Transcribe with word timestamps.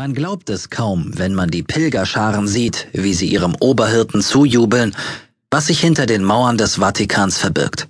Man 0.00 0.14
glaubt 0.14 0.48
es 0.48 0.70
kaum, 0.70 1.12
wenn 1.18 1.34
man 1.34 1.50
die 1.50 1.62
Pilgerscharen 1.62 2.48
sieht, 2.48 2.88
wie 2.94 3.12
sie 3.12 3.28
ihrem 3.28 3.54
Oberhirten 3.60 4.22
zujubeln, 4.22 4.96
was 5.50 5.66
sich 5.66 5.78
hinter 5.78 6.06
den 6.06 6.24
Mauern 6.24 6.56
des 6.56 6.76
Vatikans 6.76 7.36
verbirgt. 7.36 7.86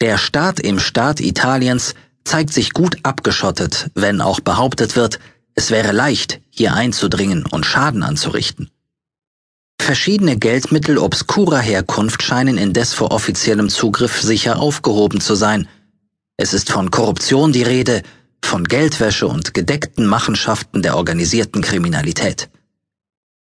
Der 0.00 0.16
Staat 0.16 0.58
im 0.58 0.78
Staat 0.78 1.20
Italiens 1.20 1.94
zeigt 2.24 2.54
sich 2.54 2.72
gut 2.72 2.96
abgeschottet, 3.02 3.90
wenn 3.94 4.22
auch 4.22 4.40
behauptet 4.40 4.96
wird, 4.96 5.18
es 5.54 5.70
wäre 5.70 5.92
leicht, 5.92 6.40
hier 6.48 6.72
einzudringen 6.72 7.44
und 7.44 7.66
Schaden 7.66 8.02
anzurichten. 8.04 8.70
Verschiedene 9.78 10.38
Geldmittel 10.38 10.96
obskurer 10.96 11.60
Herkunft 11.60 12.22
scheinen 12.22 12.56
indes 12.56 12.94
vor 12.94 13.10
offiziellem 13.10 13.68
Zugriff 13.68 14.22
sicher 14.22 14.58
aufgehoben 14.58 15.20
zu 15.20 15.34
sein. 15.34 15.68
Es 16.38 16.54
ist 16.54 16.72
von 16.72 16.90
Korruption 16.90 17.52
die 17.52 17.64
Rede, 17.64 18.02
von 18.52 18.64
Geldwäsche 18.64 19.26
und 19.26 19.54
gedeckten 19.54 20.04
Machenschaften 20.04 20.82
der 20.82 20.98
organisierten 20.98 21.62
Kriminalität. 21.62 22.50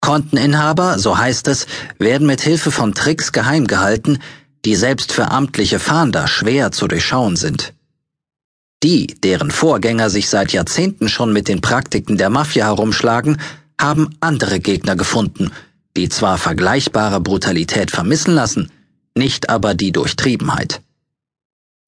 Konteninhaber, 0.01 0.99
so 0.99 1.17
heißt 1.17 1.47
es, 1.47 1.69
werden 2.01 2.27
mit 2.27 2.41
Hilfe 2.41 2.73
von 2.73 2.95
Tricks 2.95 3.31
geheim 3.31 3.69
gehalten, 3.69 4.19
die 4.65 4.75
selbst 4.75 5.13
für 5.13 5.31
amtliche 5.31 5.79
Fahnder 5.79 6.27
schwer 6.27 6.73
zu 6.73 6.89
durchschauen 6.89 7.37
sind. 7.37 7.75
Die, 8.83 9.07
deren 9.07 9.53
Vorgänger 9.53 10.11
sich 10.11 10.29
seit 10.29 10.53
Jahrzehnten 10.53 11.09
schon 11.09 11.33
mit 11.33 11.47
den 11.47 11.61
Praktiken 11.61 12.17
der 12.17 12.29
Mafia 12.29 12.67
herumschlagen, 12.67 13.41
haben 13.81 14.17
andere 14.19 14.59
Gegner 14.59 14.97
gefunden, 14.97 15.53
die 15.97 16.09
zwar 16.09 16.39
vergleichbare 16.39 17.21
Brutalität 17.21 17.93
vermissen 17.93 18.35
lassen, 18.35 18.73
nicht 19.15 19.49
aber 19.49 19.75
die 19.75 19.93
Durchtriebenheit. 19.93 20.81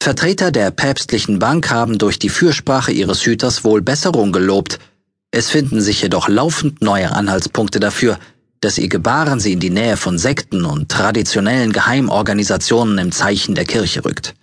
Vertreter 0.03 0.51
der 0.51 0.71
päpstlichen 0.71 1.39
Bank 1.39 1.71
haben 1.71 1.99
durch 1.99 2.19
die 2.19 2.31
Fürsprache 2.31 2.91
ihres 2.91 3.27
Hüters 3.27 3.65
wohl 3.65 3.83
Besserung 3.83 4.33
gelobt, 4.33 4.79
es 5.31 5.51
finden 5.51 5.83
sich 5.83 6.01
jedoch 6.01 6.29
laufend 6.29 6.81
neue 6.81 7.13
Anhaltspunkte 7.13 7.81
dafür, 7.81 8.19
dass 8.61 8.79
ihr 8.79 8.89
Gebaren 8.89 9.41
sie 9.41 9.53
in 9.53 9.61
die 9.61 9.71
Nähe 9.71 9.99
von 9.99 10.19
Sekten 10.19 10.65
und 10.65 10.91
traditionellen 10.91 11.73
Geheimorganisationen 11.73 12.97
im 12.97 13.13
Zeichen 13.13 13.55
der 13.55 13.67
Kirche 13.67 14.05
rückt. 14.05 14.35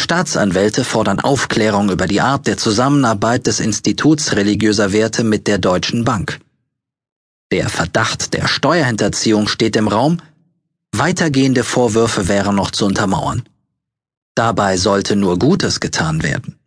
Staatsanwälte 0.00 0.84
fordern 0.84 1.20
Aufklärung 1.20 1.90
über 1.90 2.06
die 2.06 2.20
Art 2.22 2.46
der 2.46 2.56
Zusammenarbeit 2.56 3.46
des 3.46 3.60
Instituts 3.60 4.32
religiöser 4.32 4.92
Werte 4.92 5.22
mit 5.22 5.46
der 5.46 5.58
Deutschen 5.58 6.04
Bank. 6.04 6.40
Der 7.52 7.68
Verdacht 7.68 8.32
der 8.32 8.48
Steuerhinterziehung 8.48 9.48
steht 9.48 9.76
im 9.76 9.88
Raum, 9.88 10.18
weitergehende 10.92 11.62
Vorwürfe 11.62 12.26
wären 12.26 12.56
noch 12.56 12.70
zu 12.70 12.86
untermauern. 12.86 13.44
Dabei 14.34 14.76
sollte 14.76 15.14
nur 15.14 15.38
Gutes 15.38 15.78
getan 15.78 16.22
werden. 16.22 16.58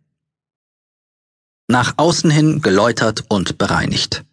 Nach 1.68 1.94
außen 1.98 2.30
hin 2.30 2.62
geläutert 2.62 3.24
und 3.28 3.58
bereinigt. 3.58 4.24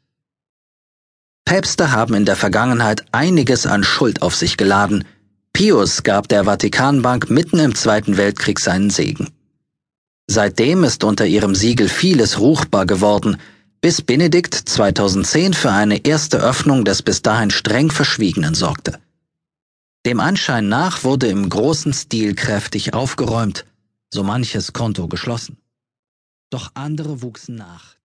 Päpste 1.43 1.91
haben 1.91 2.13
in 2.13 2.25
der 2.25 2.37
Vergangenheit 2.37 3.05
einiges 3.11 3.67
an 3.67 3.83
Schuld 3.83 4.21
auf 4.21 4.35
sich 4.35 4.55
geladen, 4.57 5.05
Pius 5.51 6.03
gab 6.03 6.27
der 6.27 6.45
Vatikanbank 6.45 7.29
mitten 7.29 7.59
im 7.59 7.75
Zweiten 7.75 8.17
Weltkrieg 8.17 8.59
seinen 8.59 8.89
Segen. 8.89 9.29
Seitdem 10.27 10.83
ist 10.83 11.03
unter 11.03 11.25
ihrem 11.25 11.55
Siegel 11.55 11.87
vieles 11.87 12.39
ruchbar 12.39 12.85
geworden, 12.85 13.37
bis 13.79 14.01
Benedikt 14.01 14.55
2010 14.55 15.53
für 15.53 15.71
eine 15.71 16.03
erste 16.03 16.39
Öffnung 16.39 16.83
des 16.83 17.03
bis 17.03 17.21
dahin 17.21 17.51
streng 17.51 17.91
Verschwiegenen 17.91 18.55
sorgte. 18.55 18.99
Dem 20.05 20.19
Anschein 20.19 20.69
nach 20.69 21.03
wurde 21.03 21.27
im 21.27 21.49
großen 21.49 21.91
Stil 21.91 22.35
kräftig 22.35 22.93
aufgeräumt, 22.93 23.65
so 24.13 24.23
manches 24.23 24.71
Konto 24.71 25.07
geschlossen. 25.07 25.57
Doch 26.51 26.69
andere 26.75 27.23
wuchsen 27.23 27.55
nach. 27.55 27.95